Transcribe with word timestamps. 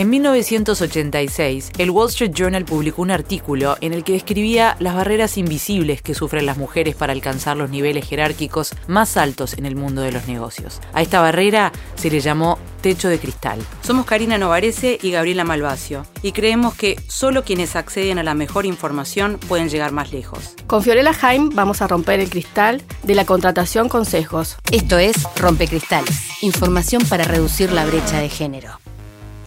En 0.00 0.08
1986, 0.08 1.72
el 1.76 1.90
Wall 1.90 2.08
Street 2.08 2.32
Journal 2.32 2.64
publicó 2.64 3.02
un 3.02 3.10
artículo 3.10 3.76
en 3.82 3.92
el 3.92 4.02
que 4.02 4.14
describía 4.14 4.74
las 4.80 4.94
barreras 4.94 5.36
invisibles 5.36 6.00
que 6.00 6.14
sufren 6.14 6.46
las 6.46 6.56
mujeres 6.56 6.94
para 6.94 7.12
alcanzar 7.12 7.58
los 7.58 7.68
niveles 7.68 8.08
jerárquicos 8.08 8.74
más 8.86 9.18
altos 9.18 9.52
en 9.58 9.66
el 9.66 9.76
mundo 9.76 10.00
de 10.00 10.10
los 10.10 10.26
negocios. 10.26 10.80
A 10.94 11.02
esta 11.02 11.20
barrera 11.20 11.70
se 11.96 12.10
le 12.10 12.20
llamó 12.20 12.58
techo 12.80 13.10
de 13.10 13.18
cristal. 13.18 13.60
Somos 13.82 14.06
Karina 14.06 14.38
Novarese 14.38 14.98
y 15.02 15.10
Gabriela 15.10 15.44
Malvacio, 15.44 16.06
y 16.22 16.32
creemos 16.32 16.74
que 16.74 16.96
solo 17.06 17.44
quienes 17.44 17.76
acceden 17.76 18.18
a 18.18 18.22
la 18.22 18.32
mejor 18.32 18.64
información 18.64 19.38
pueden 19.48 19.68
llegar 19.68 19.92
más 19.92 20.12
lejos. 20.12 20.54
Con 20.66 20.82
Fiorella 20.82 21.12
Jaime 21.12 21.50
vamos 21.52 21.82
a 21.82 21.88
romper 21.88 22.20
el 22.20 22.30
cristal 22.30 22.82
de 23.02 23.14
la 23.14 23.26
contratación 23.26 23.90
con 23.90 24.06
sesgos. 24.06 24.56
Esto 24.72 24.96
es 24.96 25.14
Rompecristales, 25.36 26.40
información 26.40 27.04
para 27.04 27.24
reducir 27.24 27.70
la 27.70 27.84
brecha 27.84 28.18
de 28.18 28.30
género. 28.30 28.80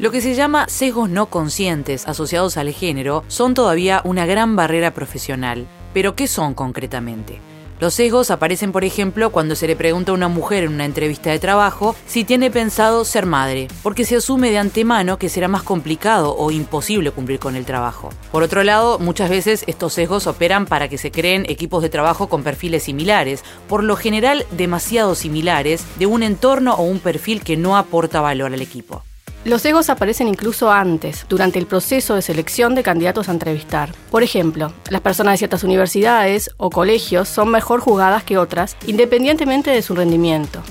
Lo 0.03 0.11
que 0.11 0.19
se 0.19 0.35
llama 0.35 0.67
sesgos 0.67 1.09
no 1.09 1.27
conscientes 1.27 2.05
asociados 2.09 2.57
al 2.57 2.73
género 2.73 3.23
son 3.29 3.53
todavía 3.53 4.01
una 4.03 4.25
gran 4.25 4.57
barrera 4.57 4.93
profesional. 4.93 5.65
Pero 5.93 6.13
¿qué 6.13 6.27
son 6.27 6.55
concretamente? 6.55 7.39
Los 7.79 7.93
sesgos 7.93 8.29
aparecen, 8.29 8.73
por 8.73 8.83
ejemplo, 8.83 9.31
cuando 9.31 9.55
se 9.55 9.65
le 9.65 9.77
pregunta 9.77 10.11
a 10.11 10.15
una 10.15 10.27
mujer 10.27 10.65
en 10.65 10.73
una 10.73 10.83
entrevista 10.83 11.29
de 11.29 11.39
trabajo 11.39 11.95
si 12.05 12.25
tiene 12.25 12.51
pensado 12.51 13.05
ser 13.05 13.25
madre, 13.25 13.69
porque 13.81 14.03
se 14.03 14.17
asume 14.17 14.51
de 14.51 14.57
antemano 14.57 15.17
que 15.17 15.29
será 15.29 15.47
más 15.47 15.63
complicado 15.63 16.35
o 16.35 16.51
imposible 16.51 17.11
cumplir 17.11 17.39
con 17.39 17.55
el 17.55 17.63
trabajo. 17.63 18.09
Por 18.29 18.43
otro 18.43 18.65
lado, 18.65 18.99
muchas 18.99 19.29
veces 19.29 19.63
estos 19.67 19.93
sesgos 19.93 20.27
operan 20.27 20.65
para 20.65 20.89
que 20.89 20.97
se 20.97 21.11
creen 21.11 21.45
equipos 21.47 21.81
de 21.81 21.87
trabajo 21.87 22.27
con 22.27 22.43
perfiles 22.43 22.83
similares, 22.83 23.45
por 23.69 23.85
lo 23.85 23.95
general 23.95 24.45
demasiado 24.51 25.15
similares, 25.15 25.85
de 25.97 26.07
un 26.07 26.23
entorno 26.23 26.73
o 26.73 26.83
un 26.83 26.99
perfil 26.99 27.41
que 27.41 27.55
no 27.55 27.77
aporta 27.77 28.19
valor 28.19 28.53
al 28.53 28.61
equipo. 28.61 29.01
Los 29.45 29.61
sesgos 29.61 29.89
aparecen 29.89 30.29
incluso 30.29 30.71
antes, 30.71 31.25
durante 31.27 31.59
el 31.59 31.65
proceso 31.65 32.15
de 32.15 32.21
selección 32.21 32.75
de 32.75 32.83
candidatos 32.83 33.27
a 33.27 33.33
entrevistar. 33.33 33.91
Por 34.09 34.23
ejemplo, 34.23 34.71
las 34.89 35.01
personas 35.01 35.33
de 35.33 35.39
ciertas 35.39 35.65
universidades 35.65 36.51
o 36.55 36.69
colegios 36.69 37.27
son 37.27 37.49
mejor 37.49 37.81
juzgadas 37.81 38.23
que 38.23 38.37
otras, 38.37 38.77
independientemente 38.87 39.69
de 39.69 39.81
su 39.81 39.95
rendimiento. 39.95 40.63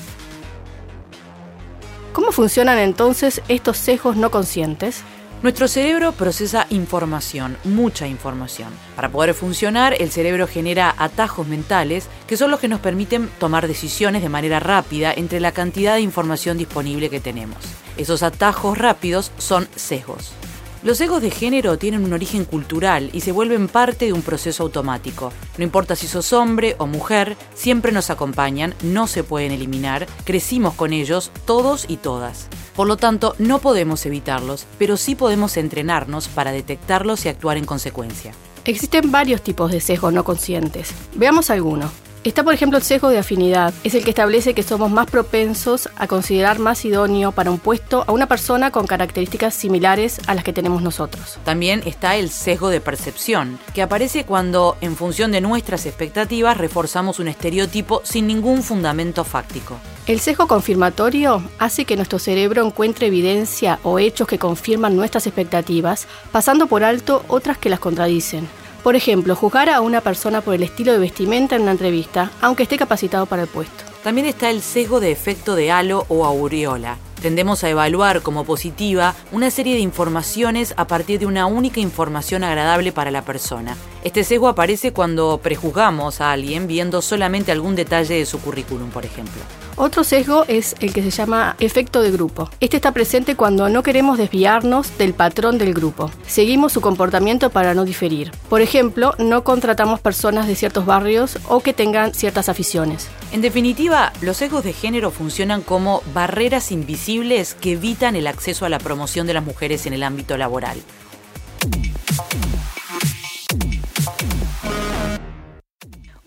¿Cómo 2.14 2.32
funcionan 2.32 2.78
entonces 2.78 3.42
estos 3.48 3.76
sesgos 3.76 4.16
no 4.16 4.30
conscientes? 4.30 5.02
Nuestro 5.42 5.66
cerebro 5.66 6.12
procesa 6.12 6.68
información, 6.70 7.56
mucha 7.64 8.06
información. 8.06 8.68
Para 8.94 9.08
poder 9.08 9.34
funcionar, 9.34 9.92
el 9.98 10.12
cerebro 10.12 10.46
genera 10.46 10.94
atajos 10.96 11.48
mentales 11.48 12.06
que 12.28 12.36
son 12.36 12.52
los 12.52 12.60
que 12.60 12.68
nos 12.68 12.78
permiten 12.78 13.28
tomar 13.40 13.66
decisiones 13.66 14.22
de 14.22 14.28
manera 14.28 14.60
rápida 14.60 15.12
entre 15.12 15.40
la 15.40 15.50
cantidad 15.50 15.94
de 15.94 16.00
información 16.00 16.58
disponible 16.58 17.10
que 17.10 17.18
tenemos. 17.18 17.58
Esos 17.96 18.22
atajos 18.22 18.78
rápidos 18.78 19.32
son 19.36 19.66
sesgos. 19.74 20.32
Los 20.82 20.98
sesgos 20.98 21.22
de 21.22 21.30
género 21.30 21.78
tienen 21.78 22.04
un 22.04 22.12
origen 22.12 22.44
cultural 22.44 23.08
y 23.12 23.20
se 23.20 23.30
vuelven 23.30 23.68
parte 23.68 24.06
de 24.06 24.12
un 24.12 24.22
proceso 24.22 24.64
automático. 24.64 25.32
No 25.56 25.62
importa 25.62 25.94
si 25.94 26.08
sos 26.08 26.32
hombre 26.32 26.74
o 26.78 26.88
mujer, 26.88 27.36
siempre 27.54 27.92
nos 27.92 28.10
acompañan, 28.10 28.74
no 28.82 29.06
se 29.06 29.22
pueden 29.22 29.52
eliminar, 29.52 30.08
crecimos 30.24 30.74
con 30.74 30.92
ellos 30.92 31.30
todos 31.44 31.84
y 31.86 31.98
todas. 31.98 32.48
Por 32.74 32.88
lo 32.88 32.96
tanto, 32.96 33.36
no 33.38 33.60
podemos 33.60 34.04
evitarlos, 34.06 34.66
pero 34.76 34.96
sí 34.96 35.14
podemos 35.14 35.56
entrenarnos 35.56 36.26
para 36.26 36.50
detectarlos 36.50 37.26
y 37.26 37.28
actuar 37.28 37.58
en 37.58 37.64
consecuencia. 37.64 38.32
Existen 38.64 39.12
varios 39.12 39.40
tipos 39.40 39.70
de 39.70 39.80
sesgos 39.80 40.12
no 40.12 40.24
conscientes. 40.24 40.92
Veamos 41.14 41.50
algunos. 41.50 41.92
Está, 42.24 42.44
por 42.44 42.54
ejemplo, 42.54 42.78
el 42.78 42.84
sesgo 42.84 43.08
de 43.08 43.18
afinidad. 43.18 43.74
Es 43.82 43.96
el 43.96 44.04
que 44.04 44.10
establece 44.10 44.54
que 44.54 44.62
somos 44.62 44.92
más 44.92 45.10
propensos 45.10 45.88
a 45.96 46.06
considerar 46.06 46.60
más 46.60 46.84
idóneo 46.84 47.32
para 47.32 47.50
un 47.50 47.58
puesto 47.58 48.04
a 48.06 48.12
una 48.12 48.28
persona 48.28 48.70
con 48.70 48.86
características 48.86 49.54
similares 49.54 50.20
a 50.28 50.34
las 50.34 50.44
que 50.44 50.52
tenemos 50.52 50.82
nosotros. 50.82 51.40
También 51.44 51.82
está 51.84 52.14
el 52.14 52.30
sesgo 52.30 52.68
de 52.68 52.80
percepción, 52.80 53.58
que 53.74 53.82
aparece 53.82 54.24
cuando, 54.24 54.76
en 54.80 54.94
función 54.94 55.32
de 55.32 55.40
nuestras 55.40 55.84
expectativas, 55.84 56.58
reforzamos 56.58 57.18
un 57.18 57.26
estereotipo 57.26 58.02
sin 58.04 58.28
ningún 58.28 58.62
fundamento 58.62 59.24
fáctico. 59.24 59.76
El 60.06 60.20
sesgo 60.20 60.46
confirmatorio 60.46 61.42
hace 61.58 61.84
que 61.84 61.96
nuestro 61.96 62.20
cerebro 62.20 62.64
encuentre 62.64 63.08
evidencia 63.08 63.80
o 63.82 63.98
hechos 63.98 64.28
que 64.28 64.38
confirman 64.38 64.94
nuestras 64.94 65.26
expectativas, 65.26 66.06
pasando 66.30 66.68
por 66.68 66.84
alto 66.84 67.24
otras 67.26 67.58
que 67.58 67.68
las 67.68 67.80
contradicen. 67.80 68.48
Por 68.82 68.96
ejemplo, 68.96 69.36
juzgar 69.36 69.68
a 69.68 69.80
una 69.80 70.00
persona 70.00 70.40
por 70.40 70.54
el 70.54 70.64
estilo 70.64 70.92
de 70.92 70.98
vestimenta 70.98 71.54
en 71.54 71.62
una 71.62 71.70
entrevista, 71.70 72.32
aunque 72.40 72.64
esté 72.64 72.76
capacitado 72.76 73.26
para 73.26 73.42
el 73.42 73.48
puesto. 73.48 73.84
También 74.02 74.26
está 74.26 74.50
el 74.50 74.60
sesgo 74.60 74.98
de 74.98 75.12
efecto 75.12 75.54
de 75.54 75.70
halo 75.70 76.04
o 76.08 76.24
aureola. 76.24 76.98
Tendemos 77.22 77.62
a 77.62 77.70
evaluar 77.70 78.22
como 78.22 78.44
positiva 78.44 79.14
una 79.30 79.52
serie 79.52 79.74
de 79.74 79.80
informaciones 79.80 80.74
a 80.76 80.88
partir 80.88 81.20
de 81.20 81.26
una 81.26 81.46
única 81.46 81.78
información 81.78 82.42
agradable 82.42 82.90
para 82.90 83.12
la 83.12 83.22
persona. 83.22 83.76
Este 84.02 84.24
sesgo 84.24 84.48
aparece 84.48 84.92
cuando 84.92 85.38
prejuzgamos 85.40 86.20
a 86.20 86.32
alguien 86.32 86.66
viendo 86.66 87.00
solamente 87.00 87.52
algún 87.52 87.76
detalle 87.76 88.16
de 88.16 88.26
su 88.26 88.40
currículum, 88.40 88.90
por 88.90 89.04
ejemplo. 89.04 89.40
Otro 89.76 90.04
sesgo 90.04 90.44
es 90.48 90.76
el 90.80 90.92
que 90.92 91.02
se 91.02 91.10
llama 91.10 91.56
efecto 91.58 92.02
de 92.02 92.10
grupo. 92.10 92.50
Este 92.60 92.76
está 92.76 92.92
presente 92.92 93.36
cuando 93.36 93.68
no 93.68 93.82
queremos 93.82 94.18
desviarnos 94.18 94.96
del 94.98 95.14
patrón 95.14 95.58
del 95.58 95.72
grupo. 95.72 96.10
Seguimos 96.26 96.72
su 96.72 96.80
comportamiento 96.80 97.50
para 97.50 97.74
no 97.74 97.84
diferir. 97.84 98.30
Por 98.48 98.60
ejemplo, 98.60 99.14
no 99.18 99.44
contratamos 99.44 100.00
personas 100.00 100.46
de 100.46 100.56
ciertos 100.56 100.84
barrios 100.84 101.38
o 101.48 101.60
que 101.60 101.72
tengan 101.72 102.12
ciertas 102.12 102.48
aficiones. 102.48 103.08
En 103.32 103.40
definitiva, 103.40 104.12
los 104.20 104.36
sesgos 104.36 104.62
de 104.62 104.74
género 104.74 105.10
funcionan 105.10 105.62
como 105.62 106.02
barreras 106.12 106.70
invisibles 106.70 107.54
que 107.54 107.72
evitan 107.72 108.14
el 108.14 108.26
acceso 108.26 108.66
a 108.66 108.68
la 108.68 108.78
promoción 108.78 109.26
de 109.26 109.34
las 109.34 109.44
mujeres 109.44 109.86
en 109.86 109.94
el 109.94 110.02
ámbito 110.02 110.36
laboral. 110.36 110.78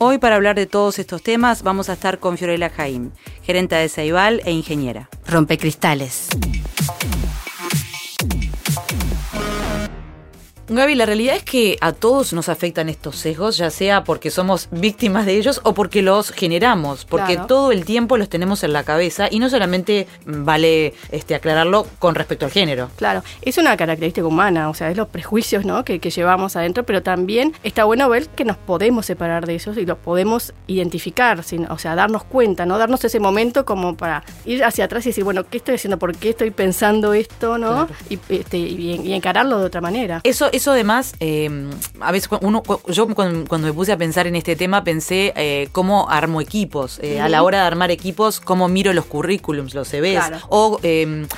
Hoy 0.08 0.20
para 0.20 0.36
hablar 0.36 0.56
de 0.56 0.68
todos 0.68 1.00
estos 1.00 1.24
temas 1.24 1.64
vamos 1.64 1.90
a 1.90 1.94
estar 1.94 2.20
con 2.20 2.38
Fiorella 2.38 2.70
Jaim, 2.70 3.10
gerente 3.42 3.74
de 3.74 3.90
Ceibal 3.90 4.40
e 4.46 4.52
ingeniera. 4.52 5.10
Rompecristales. 5.26 6.30
Gaby, 10.68 10.96
la 10.96 11.06
realidad 11.06 11.36
es 11.36 11.44
que 11.44 11.78
a 11.80 11.94
todos 11.94 12.34
nos 12.34 12.50
afectan 12.50 12.90
estos 12.90 13.18
sesgos, 13.18 13.58
ya 13.58 13.70
sea 13.70 14.04
porque 14.04 14.32
somos 14.32 14.68
víctimas 14.72 15.28
de 15.28 15.38
ellos 15.38 15.62
o 15.64 15.76
porque 15.76 16.02
los 16.02 16.32
generamos, 16.32 17.06
porque 17.06 17.38
todo 17.38 17.72
el 17.72 17.86
tiempo 17.86 18.18
los 18.18 18.30
tenemos 18.30 18.64
en 18.64 18.74
la 18.74 18.84
cabeza 18.84 19.28
y 19.30 19.38
no 19.38 19.48
solamente 19.52 20.08
vale 20.26 20.96
este, 21.12 21.36
aclararlo 21.36 21.86
con 22.00 22.16
respecto 22.16 22.46
al 22.46 22.52
género. 22.52 22.90
Claro, 22.96 23.24
es 23.44 23.60
una 23.60 23.78
característica 23.78 24.26
humana, 24.26 24.70
o 24.70 24.74
sea, 24.74 24.90
es 24.90 24.98
los 24.98 25.08
prejuicios 25.08 25.66
¿no? 25.66 25.86
que, 25.86 26.00
que 26.00 26.10
llevamos 26.10 26.56
adentro, 26.56 26.84
pero 26.84 27.04
también 27.04 27.54
está 27.62 27.84
bueno 27.84 28.10
ver 28.10 28.28
que 28.30 28.44
nos 28.44 28.58
podemos 28.58 29.06
separar 29.06 29.46
de 29.46 29.54
ellos 29.54 29.78
y 29.78 29.86
los 29.86 30.00
podemos 30.00 30.52
identificar, 30.66 31.44
sin, 31.44 31.68
o 31.68 31.78
sea, 31.78 31.94
darnos 31.94 32.24
cuenta, 32.24 32.66
¿no? 32.66 32.80
Darnos 32.80 33.06
ese 33.06 33.20
momento 33.20 33.66
como 33.66 33.96
para 33.96 34.24
ir 34.46 34.64
hacia 34.64 34.86
atrás 34.86 35.06
y 35.06 35.10
decir, 35.10 35.24
bueno, 35.24 35.44
¿qué 35.48 35.58
estoy 35.58 35.76
haciendo? 35.76 36.00
¿Por 36.00 36.16
qué 36.18 36.30
estoy 36.30 36.50
pensando 36.50 37.14
esto? 37.14 37.60
¿no? 37.60 37.88
Y, 38.10 38.18
este, 38.30 38.58
y 38.58 39.14
encararlo 39.14 39.60
de 39.60 39.66
otra 39.66 39.80
manera. 39.80 40.22
Eso 40.24 40.50
eso 40.56 40.72
además, 40.72 41.16
eh, 41.20 41.50
a 42.00 42.12
veces 42.12 42.30
uno, 42.42 42.64
yo 42.88 43.08
cuando, 43.08 43.58
me 43.60 43.74
puse 43.74 43.92
a 43.92 43.98
pensar 43.98 44.28
en 44.28 44.36
este 44.36 44.56
tema 44.56 44.84
pensé 44.84 45.34
eh, 45.36 45.68
cómo 45.72 46.10
armo 46.10 46.42
equipos. 46.42 47.00
Eh, 47.02 47.20
a 47.20 47.30
la 47.30 47.44
hora 47.44 47.60
de 47.60 47.66
armar 47.66 47.92
equipos, 47.92 48.40
cómo 48.40 48.68
miro 48.68 48.94
los 48.94 49.06
currículums, 49.06 49.74
los 49.74 49.90
CVs. 49.90 50.44
O 50.50 50.80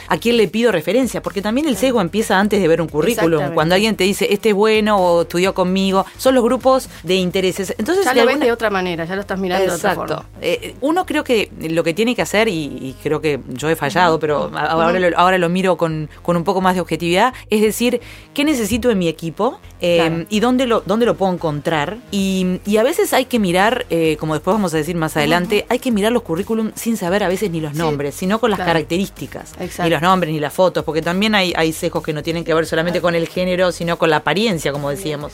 a 0.07 0.17
quién 0.17 0.37
le 0.37 0.47
pido 0.47 0.71
referencia. 0.71 1.21
Porque 1.21 1.41
también 1.41 1.67
el 1.67 1.77
sesgo 1.77 2.01
empieza 2.01 2.39
antes 2.39 2.61
de 2.61 2.67
ver 2.67 2.81
un 2.81 2.87
currículum. 2.87 3.53
Cuando 3.53 3.75
alguien 3.75 3.95
te 3.95 4.03
dice, 4.03 4.27
este 4.31 4.49
es 4.49 4.55
bueno 4.55 4.97
o 4.97 5.21
estudió 5.23 5.53
conmigo. 5.53 6.05
Son 6.17 6.35
los 6.35 6.43
grupos 6.43 6.89
de 7.03 7.15
intereses. 7.15 7.73
Entonces, 7.77 8.05
ya 8.05 8.13
lo 8.13 8.25
ves 8.25 8.39
de 8.39 8.51
otra 8.51 8.69
manera, 8.69 9.05
ya 9.05 9.15
lo 9.15 9.21
estás 9.21 9.39
mirando 9.39 9.65
de 9.65 9.75
otra 9.75 9.95
forma. 9.95 10.25
uno 10.81 11.05
creo 11.05 11.23
que 11.23 11.51
lo 11.69 11.83
que 11.83 11.93
tiene 11.93 12.15
que 12.15 12.21
hacer, 12.21 12.47
y, 12.47 12.95
creo 13.01 13.21
que 13.21 13.39
yo 13.47 13.69
he 13.69 13.75
fallado, 13.75 14.19
pero 14.19 14.51
ahora, 14.55 14.99
lo, 14.99 15.17
ahora 15.17 15.37
lo 15.37 15.49
miro 15.49 15.77
con, 15.77 16.09
con 16.21 16.37
un 16.37 16.43
poco 16.43 16.61
más 16.61 16.75
de 16.75 16.81
objetividad, 16.81 17.33
es 17.49 17.61
decir, 17.61 18.01
¿qué 18.33 18.43
necesito 18.43 18.91
en 18.91 18.99
mi 18.99 19.06
equipo 19.09 19.59
em, 19.79 20.25
y 20.29 20.39
dónde 20.39 20.67
lo, 20.67 20.81
dónde 20.85 21.05
lo 21.05 21.15
puedo 21.15 21.33
encontrar. 21.33 21.97
Y, 22.11 22.59
a 22.77 22.83
veces 22.83 23.13
hay 23.13 23.25
que 23.25 23.39
mirar, 23.39 23.85
eh, 23.89 24.17
como 24.19 24.33
después 24.33 24.53
vamos 24.53 24.73
a 24.73 24.77
decir 24.77 24.95
más 24.95 25.17
adelante, 25.17 25.65
hay 25.69 25.79
que 25.79 25.91
mirar 25.91 26.11
los 26.11 26.21
currículum 26.21 26.71
sin 26.75 26.95
saber 26.95 27.23
a 27.23 27.27
veces 27.27 27.49
ni 27.49 27.59
los 27.59 27.73
nombres, 27.73 28.15
sino 28.15 28.39
con 28.39 28.51
las 28.51 28.59
características. 28.59 29.53
Ni 29.83 29.89
los 29.89 30.01
nombres, 30.01 30.33
ni 30.33 30.39
las 30.39 30.53
fotos, 30.53 30.83
porque 30.83 31.01
también 31.01 31.35
hay, 31.35 31.53
hay 31.55 31.73
sesgos 31.73 32.03
que 32.03 32.13
no 32.13 32.23
tienen 32.23 32.43
que 32.43 32.53
ver 32.53 32.65
solamente 32.65 33.01
con 33.01 33.15
el 33.15 33.27
género, 33.27 33.71
sino 33.71 33.97
con 33.97 34.09
la 34.09 34.17
apariencia, 34.17 34.71
como 34.71 34.89
decíamos. 34.89 35.33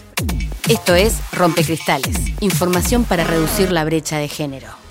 Esto 0.69 0.95
es 0.95 1.19
Rompecristales, 1.33 2.15
información 2.39 3.03
para 3.03 3.23
reducir 3.25 3.71
la 3.71 3.83
brecha 3.83 4.17
de 4.17 4.29
género. 4.29 4.82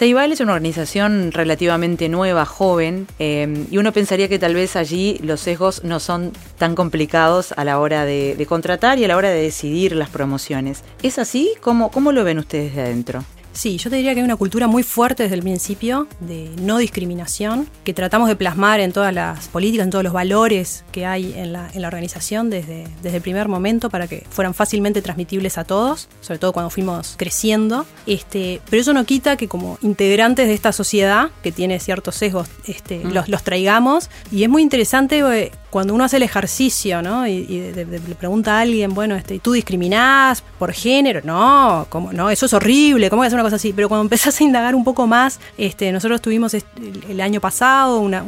Ceibal 0.00 0.32
es 0.32 0.40
una 0.40 0.54
organización 0.54 1.30
relativamente 1.30 2.08
nueva, 2.08 2.46
joven, 2.46 3.06
eh, 3.18 3.66
y 3.70 3.76
uno 3.76 3.92
pensaría 3.92 4.30
que 4.30 4.38
tal 4.38 4.54
vez 4.54 4.74
allí 4.74 5.20
los 5.22 5.40
sesgos 5.40 5.84
no 5.84 6.00
son 6.00 6.32
tan 6.56 6.74
complicados 6.74 7.52
a 7.54 7.64
la 7.64 7.78
hora 7.78 8.06
de, 8.06 8.46
contratar 8.48 8.98
y 8.98 9.04
a 9.04 9.08
la 9.08 9.18
hora 9.18 9.28
de 9.28 9.42
decidir 9.42 9.94
las 9.94 10.08
promociones. 10.08 10.84
¿Es 11.02 11.18
así? 11.18 11.52
¿Cómo, 11.60 11.90
cómo 11.90 12.12
lo 12.12 12.24
ven 12.24 12.38
ustedes 12.38 12.74
de 12.74 12.80
adentro? 12.80 13.24
Sí, 13.52 13.78
yo 13.78 13.90
te 13.90 13.96
diría 13.96 14.14
que 14.14 14.20
hay 14.20 14.24
una 14.24 14.36
cultura 14.36 14.66
muy 14.66 14.82
fuerte 14.82 15.24
desde 15.24 15.36
el 15.36 15.42
principio 15.42 16.06
de 16.20 16.50
no 16.62 16.78
discriminación, 16.78 17.68
que 17.84 17.92
tratamos 17.92 18.28
de 18.28 18.36
plasmar 18.36 18.80
en 18.80 18.92
todas 18.92 19.12
las 19.12 19.48
políticas, 19.48 19.84
en 19.84 19.90
todos 19.90 20.04
los 20.04 20.12
valores 20.12 20.84
que 20.92 21.06
hay 21.06 21.34
en 21.36 21.52
la, 21.52 21.68
en 21.72 21.82
la 21.82 21.88
organización 21.88 22.50
desde, 22.50 22.86
desde 23.02 23.16
el 23.16 23.22
primer 23.22 23.48
momento 23.48 23.90
para 23.90 24.06
que 24.06 24.24
fueran 24.30 24.54
fácilmente 24.54 25.02
transmitibles 25.02 25.58
a 25.58 25.64
todos, 25.64 26.08
sobre 26.20 26.38
todo 26.38 26.52
cuando 26.52 26.70
fuimos 26.70 27.14
creciendo. 27.16 27.86
Este, 28.06 28.60
pero 28.70 28.82
eso 28.82 28.92
no 28.92 29.04
quita 29.04 29.36
que 29.36 29.48
como 29.48 29.78
integrantes 29.82 30.46
de 30.46 30.54
esta 30.54 30.72
sociedad, 30.72 31.30
que 31.42 31.52
tiene 31.52 31.80
ciertos 31.80 32.14
sesgos, 32.14 32.48
este, 32.66 33.04
mm. 33.04 33.12
los, 33.12 33.28
los 33.28 33.42
traigamos. 33.42 34.10
Y 34.30 34.44
es 34.44 34.48
muy 34.48 34.62
interesante 34.62 35.20
eh, 35.20 35.52
cuando 35.70 35.94
uno 35.94 36.04
hace 36.04 36.16
el 36.16 36.22
ejercicio, 36.22 37.02
¿no? 37.02 37.26
Y, 37.26 37.46
le 37.46 38.14
pregunta 38.16 38.58
a 38.58 38.60
alguien, 38.60 38.92
bueno, 38.94 39.14
este, 39.14 39.38
¿tú 39.38 39.52
discriminás 39.52 40.42
por 40.58 40.72
género? 40.72 41.20
No, 41.24 41.86
¿cómo? 41.88 42.12
no, 42.12 42.30
eso 42.30 42.46
es 42.46 42.52
horrible, 42.52 43.08
¿cómo 43.10 43.24
es 43.24 43.32
una 43.40 43.46
cosa 43.46 43.56
así? 43.56 43.72
Pero 43.72 43.88
cuando 43.88 44.02
empezás 44.06 44.40
a 44.40 44.44
indagar 44.44 44.74
un 44.74 44.84
poco 44.84 45.06
más, 45.06 45.40
este, 45.58 45.90
nosotros 45.92 46.20
tuvimos 46.20 46.54
el 46.54 47.20
año 47.20 47.40
pasado 47.40 48.00
una, 48.00 48.22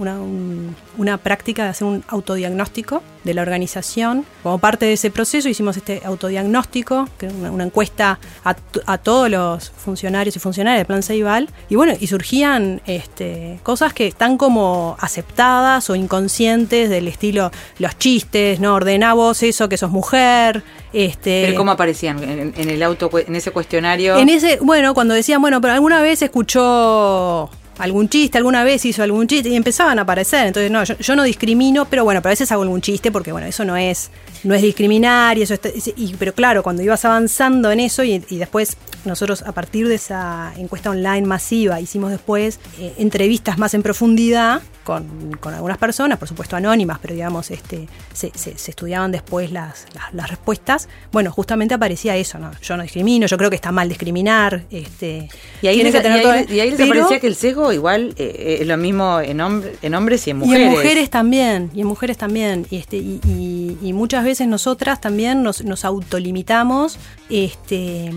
una, 0.96 1.18
práctica 1.18 1.64
de 1.64 1.68
hacer 1.70 1.86
un 1.86 2.02
autodiagnóstico 2.08 3.02
de 3.24 3.34
la 3.34 3.42
organización. 3.42 4.24
Como 4.42 4.58
parte 4.58 4.86
de 4.86 4.94
ese 4.94 5.10
proceso 5.10 5.48
hicimos 5.48 5.76
este 5.76 6.02
autodiagnóstico, 6.04 7.08
una, 7.50 7.64
encuesta 7.64 8.18
a, 8.44 8.98
todos 8.98 9.30
los 9.30 9.70
funcionarios 9.70 10.36
y 10.36 10.38
funcionarias 10.38 10.80
del 10.80 10.86
Plan 10.86 11.02
Ceibal, 11.02 11.48
y 11.68 11.76
bueno, 11.76 11.94
y 11.98 12.06
surgían 12.06 12.80
este, 12.86 13.60
cosas 13.62 13.92
que 13.92 14.06
están 14.06 14.36
como 14.38 14.96
aceptadas 15.00 15.90
o 15.90 15.94
inconscientes 15.96 16.90
del 16.90 17.08
estilo 17.08 17.50
los 17.78 17.98
chistes, 17.98 18.60
¿no? 18.60 18.74
Ordena 18.74 19.14
vos 19.14 19.42
eso 19.42 19.68
que 19.68 19.76
sos 19.76 19.90
mujer. 19.90 20.62
Este, 20.92 21.44
¿Pero 21.46 21.56
cómo 21.56 21.70
aparecían 21.70 22.22
en, 22.22 22.54
en 22.56 22.70
el 22.70 22.82
auto, 22.82 23.10
en 23.18 23.34
ese 23.34 23.50
cuestionario? 23.50 24.16
En 24.16 24.28
ese, 24.28 24.58
bueno, 24.60 24.94
cuando 24.94 25.14
decían, 25.14 25.40
bueno, 25.40 25.60
pero 25.60 25.74
alguna 25.74 26.02
vez 26.02 26.20
escuchó 26.22 27.50
algún 27.82 28.08
chiste, 28.08 28.38
alguna 28.38 28.62
vez 28.62 28.84
hizo 28.84 29.02
algún 29.02 29.26
chiste 29.26 29.48
y 29.48 29.56
empezaban 29.56 29.98
a 29.98 30.02
aparecer. 30.02 30.46
Entonces, 30.46 30.70
no, 30.70 30.84
yo, 30.84 31.16
no 31.16 31.24
discrimino, 31.24 31.84
pero 31.86 32.04
bueno, 32.04 32.22
pero 32.22 32.30
a 32.30 32.34
veces 32.34 32.52
hago 32.52 32.62
algún 32.62 32.80
chiste 32.80 33.10
porque, 33.10 33.32
bueno, 33.32 33.48
eso 33.48 33.64
no 33.64 33.76
es, 33.76 34.10
no 34.44 34.54
es 34.54 34.62
discriminar 34.62 35.36
y 35.36 35.42
eso 35.42 35.54
y, 35.96 36.14
pero 36.14 36.32
claro, 36.32 36.62
cuando 36.62 36.82
ibas 36.82 37.04
avanzando 37.04 37.72
en 37.72 37.80
eso 37.80 38.04
y, 38.04 38.18
después 38.18 38.76
nosotros 39.04 39.42
a 39.42 39.50
partir 39.50 39.88
de 39.88 39.96
esa 39.96 40.52
encuesta 40.56 40.90
online 40.90 41.22
masiva 41.22 41.80
hicimos 41.80 42.12
después 42.12 42.60
eh, 42.78 42.94
entrevistas 42.98 43.58
más 43.58 43.74
en 43.74 43.82
profundidad 43.82 44.62
con, 44.84 45.38
algunas 45.44 45.78
personas, 45.78 46.18
por 46.18 46.28
supuesto 46.28 46.56
anónimas, 46.56 46.98
pero 47.00 47.14
digamos, 47.14 47.50
este, 47.50 47.88
se, 48.12 48.32
estudiaban 48.34 49.12
después 49.12 49.50
las, 49.52 49.86
las, 50.12 50.30
respuestas. 50.30 50.88
Bueno, 51.12 51.30
justamente 51.30 51.74
aparecía 51.74 52.16
eso, 52.16 52.38
¿no? 52.38 52.50
Yo 52.60 52.76
no 52.76 52.82
discrimino, 52.82 53.26
yo 53.26 53.36
creo 53.36 53.50
que 53.50 53.56
está 53.56 53.72
mal 53.72 53.88
discriminar. 53.88 54.64
Este, 54.70 55.28
y 55.60 55.66
ahí, 55.66 55.82
les, 55.82 55.94
y 55.94 56.60
ahí, 56.60 56.74
aparecía 56.74 57.20
que 57.20 57.26
el 57.26 57.36
sesgo 57.36 57.71
igual 57.72 58.14
eh, 58.16 58.58
es 58.60 58.66
lo 58.66 58.76
mismo 58.76 59.20
en, 59.20 59.40
en 59.82 59.94
hombres 59.94 60.26
y 60.26 60.30
en 60.30 60.38
mujeres. 60.38 60.60
Y 60.60 60.64
en 60.64 60.70
mujeres 60.70 61.10
también, 61.10 61.70
y 61.74 61.80
en 61.80 61.86
mujeres 61.86 62.18
también. 62.18 62.66
Y, 62.70 62.76
este, 62.76 62.96
y, 62.96 63.78
y 63.80 63.92
muchas 63.92 64.24
veces 64.24 64.48
nosotras 64.48 65.00
también 65.00 65.42
nos, 65.42 65.64
nos 65.64 65.84
autolimitamos. 65.84 66.98
Este, 67.30 68.10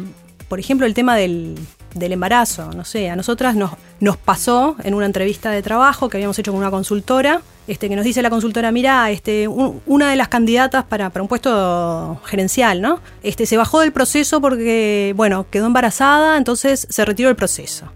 por 0.47 0.59
ejemplo, 0.59 0.85
el 0.85 0.93
tema 0.93 1.15
del, 1.15 1.55
del 1.95 2.11
embarazo. 2.11 2.69
No 2.75 2.85
sé, 2.85 3.09
a 3.09 3.15
nosotras 3.15 3.55
nos, 3.55 3.71
nos 3.99 4.17
pasó 4.17 4.75
en 4.83 4.93
una 4.93 5.05
entrevista 5.05 5.49
de 5.49 5.63
trabajo 5.63 6.09
que 6.09 6.17
habíamos 6.17 6.37
hecho 6.37 6.51
con 6.51 6.59
una 6.59 6.69
consultora, 6.69 7.41
este, 7.67 7.89
que 7.89 7.95
nos 7.95 8.05
dice 8.05 8.21
la 8.21 8.29
consultora, 8.29 8.71
mira, 8.71 9.09
este, 9.09 9.47
una 9.47 10.09
de 10.09 10.15
las 10.15 10.27
candidatas 10.27 10.83
para, 10.83 11.09
para, 11.09 11.23
un 11.23 11.27
puesto 11.27 12.21
gerencial, 12.25 12.81
¿no? 12.81 12.99
Este, 13.23 13.47
se 13.47 13.57
bajó 13.57 13.79
del 13.79 13.91
proceso 13.91 14.39
porque, 14.39 15.13
bueno, 15.15 15.47
quedó 15.49 15.65
embarazada, 15.65 16.37
entonces 16.37 16.85
se 16.89 17.05
retiró 17.05 17.29
del 17.29 17.35
proceso. 17.35 17.87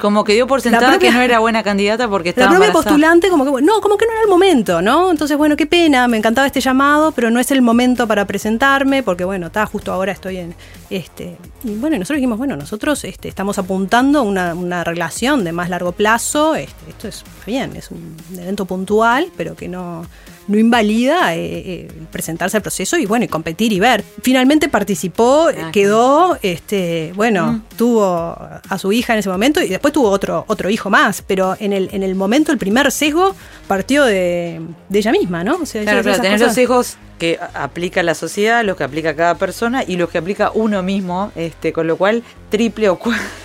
Como 0.00 0.24
que 0.24 0.34
dio 0.34 0.46
por 0.46 0.60
sentada 0.60 0.98
que 0.98 1.10
no 1.10 1.20
era 1.20 1.38
buena 1.38 1.62
candidata 1.62 2.08
porque 2.08 2.30
estaba 2.30 2.50
La 2.50 2.56
propia 2.56 2.72
postulante 2.72 3.28
como 3.28 3.44
que, 3.44 3.62
no, 3.62 3.80
como 3.80 3.96
que 3.96 4.06
no 4.06 4.12
era 4.12 4.22
el 4.22 4.28
momento, 4.28 4.82
¿no? 4.82 5.10
Entonces, 5.10 5.36
bueno, 5.36 5.56
qué 5.56 5.66
pena, 5.66 6.08
me 6.08 6.16
encantaba 6.16 6.46
este 6.46 6.60
llamado, 6.60 7.12
pero 7.12 7.30
no 7.30 7.40
es 7.40 7.50
el 7.50 7.62
momento 7.62 8.06
para 8.06 8.26
presentarme 8.26 9.02
porque, 9.02 9.24
bueno, 9.24 9.46
está 9.46 9.66
justo 9.66 9.92
ahora 9.92 10.12
estoy 10.12 10.38
en... 10.38 10.54
este 10.96 11.36
Y 11.64 11.74
bueno, 11.76 11.98
nosotros 11.98 12.16
dijimos, 12.16 12.38
bueno, 12.38 12.56
nosotros 12.56 13.04
este, 13.04 13.28
estamos 13.28 13.58
apuntando 13.58 14.22
una, 14.22 14.54
una 14.54 14.84
relación 14.84 15.44
de 15.44 15.52
más 15.52 15.70
largo 15.70 15.92
plazo, 15.92 16.54
este, 16.54 16.90
esto 16.90 17.08
es 17.08 17.24
bien, 17.46 17.76
es 17.76 17.90
un 17.90 18.16
evento 18.38 18.64
puntual, 18.64 19.28
pero 19.36 19.56
que 19.56 19.68
no 19.68 20.06
no 20.48 20.58
invalida 20.58 21.34
eh, 21.34 21.40
eh, 21.42 21.88
presentarse 22.10 22.56
al 22.56 22.62
proceso 22.62 22.98
y 22.98 23.06
bueno, 23.06 23.24
y 23.24 23.28
competir 23.28 23.72
y 23.72 23.80
ver. 23.80 24.04
Finalmente 24.22 24.68
participó, 24.68 25.48
ah, 25.48 25.70
quedó, 25.72 26.38
este, 26.42 27.12
bueno, 27.14 27.52
mm. 27.52 27.62
tuvo 27.76 28.06
a 28.06 28.78
su 28.78 28.92
hija 28.92 29.12
en 29.12 29.20
ese 29.20 29.28
momento 29.28 29.62
y 29.62 29.68
después 29.68 29.92
tuvo 29.92 30.10
otro, 30.10 30.44
otro 30.48 30.70
hijo 30.70 30.90
más, 30.90 31.22
pero 31.22 31.56
en 31.60 31.72
el, 31.72 31.88
en 31.92 32.02
el 32.02 32.14
momento 32.14 32.52
el 32.52 32.58
primer 32.58 32.90
sesgo 32.90 33.34
partió 33.68 34.04
de, 34.04 34.60
ella 34.92 35.12
misma, 35.12 35.44
¿no? 35.44 35.56
O 35.62 35.66
sea, 35.66 35.82
claro, 35.82 36.02
tener 36.02 36.40
los 36.40 36.54
sesgos 36.54 36.96
que 37.18 37.38
aplica 37.54 38.02
la 38.02 38.14
sociedad, 38.14 38.64
los 38.64 38.76
que 38.76 38.84
aplica 38.84 39.14
cada 39.14 39.36
persona 39.36 39.84
y 39.86 39.96
los 39.96 40.10
que 40.10 40.18
aplica 40.18 40.50
uno 40.54 40.82
mismo, 40.82 41.32
este, 41.36 41.72
con 41.72 41.86
lo 41.86 41.96
cual 41.96 42.22
triple 42.50 42.88
o 42.88 42.98
cuatro 42.98 43.41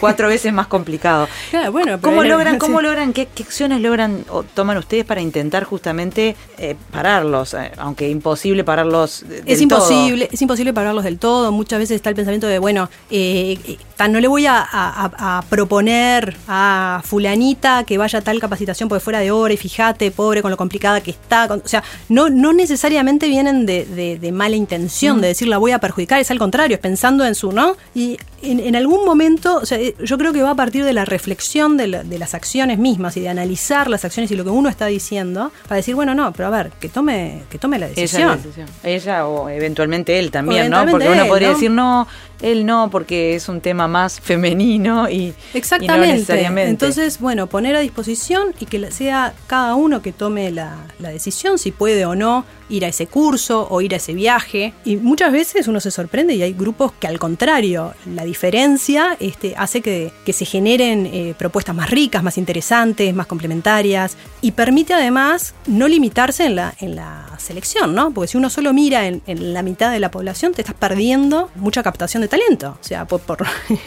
cuatro 0.00 0.28
veces 0.28 0.52
más 0.52 0.66
complicado. 0.66 1.28
bueno, 1.72 2.00
¿Cómo 2.00 2.24
logran, 2.24 2.58
cómo 2.58 2.80
logran, 2.82 3.12
qué, 3.12 3.28
acciones 3.40 3.80
logran 3.80 4.24
o 4.28 4.42
toman 4.42 4.76
ustedes 4.78 5.04
para 5.04 5.20
intentar 5.20 5.64
justamente 5.64 6.36
eh, 6.58 6.76
pararlos, 6.90 7.54
eh, 7.54 7.72
aunque 7.78 8.08
imposible 8.08 8.64
pararlos 8.64 9.24
del 9.28 9.42
es 9.46 9.60
imposible, 9.60 10.28
Es 10.30 10.40
imposible 10.42 10.72
pararlos 10.72 11.04
del 11.04 11.18
todo. 11.18 11.52
Muchas 11.52 11.78
veces 11.78 11.96
está 11.96 12.08
el 12.08 12.16
pensamiento 12.16 12.46
de, 12.46 12.58
bueno, 12.58 12.88
eh, 13.10 13.78
no 14.08 14.20
le 14.20 14.28
voy 14.28 14.46
a, 14.46 15.44
proponer 15.48 16.36
a 16.48 17.02
fulanita 17.04 17.84
que 17.84 17.98
vaya 17.98 18.20
a 18.20 18.22
tal 18.22 18.40
capacitación 18.40 18.88
porque 18.88 19.02
fuera 19.02 19.18
de 19.18 19.30
hora 19.30 19.52
y 19.52 19.56
fíjate, 19.56 20.10
pobre, 20.10 20.42
con 20.42 20.50
lo 20.50 20.56
complicada 20.56 21.00
que 21.00 21.10
está. 21.10 21.46
o 21.46 21.68
sea, 21.68 21.82
no, 22.08 22.30
no 22.30 22.52
necesariamente 22.52 23.28
vienen 23.28 23.66
de, 23.66 24.30
mala 24.32 24.56
intención, 24.56 25.18
mm. 25.18 25.20
de 25.20 25.28
decir 25.28 25.48
la 25.48 25.58
voy 25.58 25.72
a 25.72 25.78
perjudicar, 25.78 26.20
es 26.20 26.30
al 26.30 26.38
contrario, 26.38 26.76
es 26.76 26.80
pensando 26.80 27.24
en 27.24 27.34
su, 27.34 27.52
¿no? 27.52 27.76
Y 27.94 28.18
en, 28.42 28.76
algún 28.76 29.04
momento, 29.04 29.58
o 29.58 29.66
sea, 29.66 29.78
eh, 29.78 29.94
yo 30.02 30.18
creo 30.18 30.32
que 30.32 30.42
va 30.42 30.50
a 30.50 30.54
partir 30.54 30.84
de 30.84 30.92
la 30.92 31.04
reflexión 31.04 31.76
de, 31.76 31.88
las 31.88 32.34
acciones 32.34 32.78
mismas 32.78 33.16
y 33.16 33.20
de 33.20 33.28
analizar 33.28 33.88
las 33.88 34.04
acciones 34.04 34.30
y 34.30 34.36
lo 34.36 34.44
que 34.44 34.50
uno 34.50 34.68
está 34.68 34.86
diciendo 34.86 35.52
para 35.64 35.76
decir, 35.76 35.94
bueno, 35.94 36.14
no, 36.14 36.32
pero 36.32 36.48
a 36.48 36.50
ver, 36.50 36.70
que 36.80 36.88
tome, 36.88 37.42
que 37.50 37.58
tome 37.58 37.78
la 37.78 37.88
decisión. 37.88 38.40
Ella, 38.82 39.26
o 39.26 39.48
eventualmente 39.48 40.18
él 40.18 40.30
también, 40.30 40.70
¿no? 40.70 40.86
Porque 40.86 41.08
uno 41.08 41.26
podría 41.26 41.50
decir, 41.50 41.70
no, 41.70 42.06
él 42.42 42.66
no, 42.66 42.90
porque 42.90 43.34
es 43.34 43.48
un 43.48 43.60
tema 43.60 43.88
más 43.88 44.20
femenino 44.20 45.08
y, 45.10 45.34
Exactamente. 45.54 46.46
Entonces, 46.68 47.18
bueno, 47.20 47.46
poner 47.46 47.76
a 47.76 47.80
disposición 47.80 48.54
y 48.58 48.66
que 48.66 48.90
sea 48.90 49.34
cada 49.46 49.74
uno 49.74 50.02
que 50.02 50.12
tome 50.12 50.50
la, 50.50 50.76
la 50.98 51.10
decisión 51.10 51.58
si 51.58 51.70
puede 51.70 52.06
o 52.06 52.14
no 52.14 52.44
ir 52.70 52.84
a 52.84 52.88
ese 52.88 53.06
curso 53.06 53.66
o 53.68 53.80
ir 53.80 53.92
a 53.92 53.96
ese 53.98 54.14
viaje. 54.14 54.72
Y 54.84 54.96
muchas 54.96 55.32
veces 55.32 55.68
uno 55.68 55.80
se 55.80 55.90
sorprende 55.90 56.34
y 56.34 56.42
hay 56.42 56.52
grupos 56.52 56.92
que 56.92 57.06
al 57.06 57.18
contrario, 57.18 57.94
la 58.06 58.24
diferencia 58.24 59.16
este, 59.20 59.54
hace 59.56 59.82
que, 59.82 60.12
que 60.24 60.32
se 60.32 60.44
generen 60.44 61.06
eh, 61.06 61.34
propuestas 61.36 61.74
más 61.74 61.90
ricas, 61.90 62.22
más 62.22 62.38
interesantes, 62.38 63.14
más 63.14 63.26
complementarias 63.26 64.16
y 64.40 64.52
permite 64.52 64.94
además 64.94 65.54
no 65.66 65.88
limitarse 65.88 66.44
en 66.44 66.56
la, 66.56 66.74
en 66.80 66.96
la 66.96 67.26
selección, 67.38 67.94
¿no? 67.94 68.12
Porque 68.12 68.28
si 68.28 68.38
uno 68.38 68.48
solo 68.48 68.72
mira 68.72 69.06
en, 69.06 69.22
en 69.26 69.52
la 69.52 69.62
mitad 69.62 69.90
de 69.90 70.00
la 70.00 70.10
población, 70.10 70.52
te 70.52 70.62
estás 70.62 70.76
perdiendo 70.76 71.50
mucha 71.56 71.82
captación 71.82 72.22
de 72.22 72.28
talento. 72.30 72.78
O 72.80 72.84
sea, 72.84 73.04
por, 73.04 73.20
por 73.20 73.38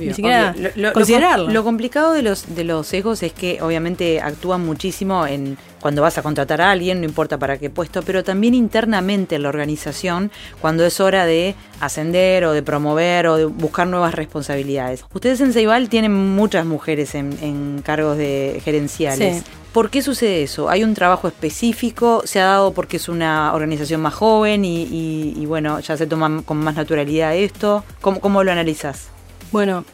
ni 0.00 0.14
siquiera 0.14 0.54
Lo, 0.74 0.92
considerarlo. 0.92 1.52
Lo, 1.52 1.62
complicado 1.62 2.12
de 2.12 2.22
los, 2.22 2.52
de 2.56 2.64
los 2.64 2.92
egos 2.92 3.22
es 3.22 3.32
que 3.32 3.62
obviamente 3.62 4.20
actúan 4.20 4.64
muchísimo 4.64 5.26
en 5.26 5.56
cuando 5.80 6.02
vas 6.02 6.16
a 6.18 6.22
contratar 6.22 6.60
a 6.60 6.70
alguien, 6.70 7.00
no 7.00 7.06
importa 7.06 7.38
para 7.38 7.58
qué 7.58 7.68
puesto, 7.68 8.02
pero 8.02 8.24
también 8.24 8.54
internamente 8.54 9.36
en 9.36 9.42
la 9.42 9.48
organización, 9.48 10.30
cuando 10.60 10.84
es 10.84 11.00
hora 11.00 11.26
de 11.26 11.54
ascender 11.80 12.44
o 12.44 12.52
de 12.52 12.62
promover 12.62 13.26
o 13.26 13.36
de 13.36 13.44
buscar 13.44 13.86
nuevas 13.86 14.14
responsabilidades. 14.14 15.04
Ustedes 15.12 15.40
en 15.40 15.52
Ceibal 15.52 15.88
tienen 15.88 16.14
muchas 16.14 16.64
mujeres 16.64 17.14
en, 17.14 17.82
cargos 17.84 18.16
de 18.16 18.60
gerenciales. 18.64 19.44
¿Por 19.72 19.88
qué 19.88 20.02
sucede 20.02 20.42
eso? 20.42 20.68
¿Hay 20.68 20.84
un 20.84 20.92
trabajo 20.92 21.28
específico? 21.28 22.22
¿Se 22.26 22.40
ha 22.40 22.44
dado 22.44 22.74
porque 22.74 22.98
es 22.98 23.08
una 23.08 23.54
organización 23.54 24.02
más 24.02 24.12
joven 24.12 24.66
y, 24.66 25.46
bueno, 25.46 25.80
ya 25.80 25.96
se 25.96 26.06
toma 26.06 26.42
con 26.44 26.58
más 26.58 26.74
naturalidad 26.74 27.34
esto? 27.34 27.82
¿Cómo, 28.02 28.44
lo 28.44 28.52
analizas? 28.52 29.08
Bueno, 29.50 29.86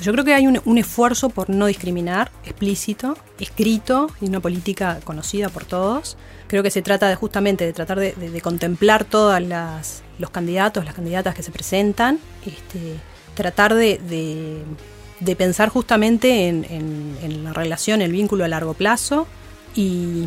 yo 0.00 0.12
creo 0.12 0.24
que 0.24 0.32
hay 0.32 0.46
un, 0.46 0.78
esfuerzo 0.78 1.28
por 1.28 1.50
no 1.50 1.66
discriminar, 1.66 2.30
explícito, 2.44 3.18
escrito, 3.38 4.10
y 4.22 4.28
una 4.28 4.40
política 4.40 4.98
conocida 5.04 5.50
por 5.50 5.66
todos. 5.66 6.16
Creo 6.46 6.62
que 6.62 6.70
se 6.70 6.80
trata 6.80 7.14
justamente 7.14 7.66
de 7.66 7.74
tratar 7.74 8.00
de, 8.00 8.40
contemplar 8.42 9.04
todos 9.04 9.38
los 10.18 10.30
candidatos, 10.30 10.86
las 10.86 10.94
candidatas 10.94 11.34
que 11.34 11.42
se 11.42 11.50
presentan, 11.50 12.18
este, 12.46 12.94
tratar 13.34 13.74
de, 13.74 14.64
pensar 15.36 15.68
justamente 15.68 16.48
en, 16.48 16.64
en, 17.22 17.44
la 17.44 17.52
relación, 17.52 18.02
el 18.02 18.12
vínculo 18.12 18.44
a 18.44 18.48
largo 18.48 18.74
plazo 18.74 19.26
y 19.74 20.24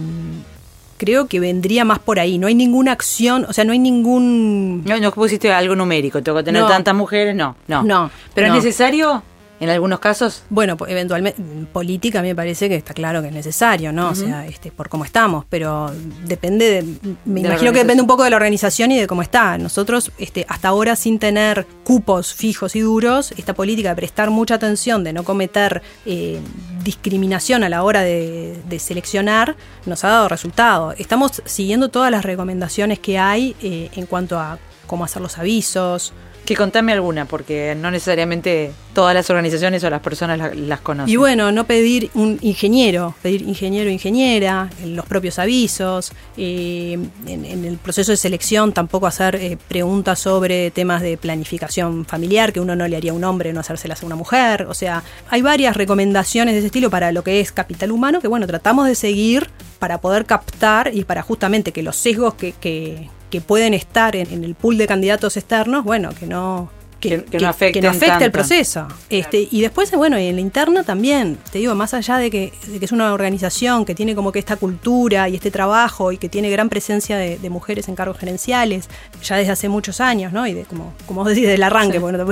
creo 0.98 1.28
que 1.28 1.40
vendría 1.40 1.84
más 1.86 2.00
por 2.00 2.20
ahí. 2.20 2.38
No 2.38 2.48
hay 2.48 2.56
ninguna 2.56 2.92
acción, 2.92 3.46
o 3.50 3.54
sea, 3.54 3.64
no 3.64 3.72
hay 3.72 3.80
ningún... 3.80 4.84
No, 4.86 5.00
no 5.00 5.12
pusiste 5.12 5.52
algo 5.52 5.76
numérico, 5.76 6.22
tengo 6.22 6.38
que 6.38 6.44
tener 6.44 6.66
tantas 6.68 6.94
mujeres, 6.94 7.36
no, 7.36 7.56
no. 7.68 7.84
No. 7.84 8.12
Pero 8.34 8.48
es 8.48 8.54
necesario 8.54 9.24
en 9.62 9.70
algunos 9.70 10.00
casos. 10.00 10.44
Bueno, 10.50 10.76
eventualmente, 10.88 11.40
política 11.72 12.24
me 12.24 12.36
parece 12.36 12.68
que 12.68 12.76
está 12.76 12.96
claro 12.96 13.22
que 13.22 13.28
es 13.28 13.34
necesario, 13.34 13.94
¿no? 13.94 14.10
O 14.10 14.16
sea, 14.16 14.46
este, 14.48 14.72
por 14.72 14.90
cómo 14.90 15.06
estamos, 15.06 15.46
pero 15.48 15.92
depende 16.26 16.66
de. 16.66 17.16
Me 17.26 17.42
imagino 17.42 17.72
que 17.72 17.78
depende 17.78 18.02
un 18.02 18.08
poco 18.08 18.24
de 18.24 18.32
la 18.32 18.38
organización 18.38 18.92
y 18.92 19.00
de 19.00 19.06
cómo 19.06 19.22
está. 19.22 19.60
Nosotros, 19.60 20.12
este, 20.18 20.48
hasta 20.50 20.70
ahora, 20.70 20.96
sin 20.96 21.20
tener 21.20 21.68
cupos 21.84 22.34
fijos 22.34 22.76
y 22.76 22.80
duros, 22.80 23.34
esta 23.38 23.54
política 23.54 23.90
de 23.90 23.96
prestar 23.96 24.32
mucha 24.32 24.56
atención, 24.56 25.04
de 25.04 25.14
no 25.14 25.24
cometer 25.24 25.84
eh, 26.08 26.40
discriminación 26.84 27.64
a 27.64 27.70
la 27.70 27.84
hora 27.84 28.02
de, 28.02 28.80
seleccionar, 28.80 29.56
nos 29.86 30.04
ha 30.04 30.08
dado 30.08 30.28
resultado. 30.28 30.96
Estamos 30.98 31.44
siguiendo 31.46 31.90
todas 31.90 32.10
las 32.10 32.26
recomendaciones 32.26 32.98
que 32.98 33.20
hay 33.20 33.56
eh, 33.62 33.92
en 33.96 34.08
cuanto 34.08 34.40
a 34.40 34.58
cómo 34.88 35.06
hacer 35.06 35.22
los 35.22 35.38
avisos, 35.38 36.14
que 36.46 36.56
contame 36.56 36.92
alguna, 36.92 37.26
porque 37.26 37.76
no 37.76 37.92
necesariamente 37.92 38.72
todas 38.94 39.14
las 39.14 39.30
organizaciones 39.30 39.84
o 39.84 39.90
las 39.90 40.02
personas 40.02 40.56
las 40.56 40.82
conocen. 40.82 41.12
Y 41.12 41.16
bueno, 41.16 41.52
no 41.52 41.66
pedir 41.66 42.10
un 42.14 42.40
ingeniero, 42.42 43.16
pedir 43.22 43.44
ingeniero 43.44 43.90
ingeniera, 43.90 44.70
en 44.84 44.96
los 44.96 45.06
propios 45.06 45.40
avisos, 45.40 46.12
eh, 46.38 46.98
en, 47.28 47.66
el 47.66 47.78
proceso 47.78 48.12
de 48.12 48.18
selección 48.18 48.74
tampoco 48.74 49.08
hacer 49.08 49.36
eh, 49.36 49.58
preguntas 49.68 50.20
sobre 50.20 50.72
temas 50.72 51.02
de 51.02 51.18
planificación 51.18 52.06
familiar, 52.06 52.52
que 52.52 52.60
uno 52.60 52.76
no 52.76 52.88
le 52.88 52.98
haría 52.98 53.12
a 53.12 53.16
un 53.16 53.24
hombre, 53.24 53.54
no 53.54 53.60
hacérselas 53.60 54.04
a 54.04 54.06
una 54.06 54.16
mujer. 54.16 54.64
O 54.64 54.74
sea, 54.74 55.04
hay 55.30 55.42
varias 55.42 55.78
recomendaciones 55.78 56.54
de 56.56 56.60
ese 56.60 56.68
estilo 56.68 56.90
para 56.90 57.12
lo 57.12 57.24
que 57.24 57.40
es 57.40 57.52
capital 57.52 57.92
humano 57.92 58.20
que, 58.20 58.28
bueno, 58.28 58.48
tratamos 58.48 58.88
de 58.88 58.96
seguir 58.96 59.50
para 59.80 60.02
poder 60.02 60.26
captar 60.26 60.92
y 60.94 61.04
para 61.04 61.22
justamente 61.22 61.72
que 61.72 61.84
los 61.84 61.96
sesgos 61.96 62.34
que 62.34 63.10
que 63.32 63.42
pueden 63.42 63.74
estar 63.74 64.16
en, 64.16 64.44
el 64.44 64.54
pool 64.54 64.78
de 64.78 64.86
candidatos 64.86 65.38
externos, 65.38 65.84
bueno, 65.84 66.12
que 66.20 66.28
no, 66.28 66.70
que, 67.00 67.26
no 67.40 67.50
afecte, 67.50 67.80
el 67.80 68.32
proceso. 68.32 68.88
Este, 69.10 69.48
y 69.50 69.62
después, 69.62 69.90
bueno, 69.92 70.20
y 70.20 70.28
en 70.28 70.36
la 70.36 70.42
interna 70.42 70.84
también, 70.84 71.38
te 71.52 71.58
digo, 71.58 71.74
más 71.74 71.96
allá 71.96 72.18
de 72.18 72.30
que, 72.30 72.54
es 72.80 72.92
una 72.92 73.14
organización 73.14 73.86
que 73.86 73.96
tiene 73.96 74.14
como 74.14 74.32
que 74.32 74.38
esta 74.38 74.58
cultura 74.58 75.28
y 75.30 75.36
este 75.36 75.50
trabajo 75.50 76.12
y 76.12 76.18
que 76.18 76.30
tiene 76.30 76.52
gran 76.52 76.70
presencia 76.70 77.18
de, 77.18 77.50
mujeres 77.50 77.88
en 77.88 77.96
cargos 77.96 78.18
gerenciales, 78.18 78.88
ya 79.24 79.38
desde 79.38 79.54
hace 79.54 79.70
muchos 79.70 80.00
años, 80.00 80.32
¿no? 80.32 80.46
Y 80.46 80.54
de, 80.54 80.64
como, 80.66 80.94
como 81.08 81.22
vos 81.22 81.30
decís, 81.30 81.48
del 81.48 81.64
arranque, 81.64 81.98
bueno, 81.98 82.26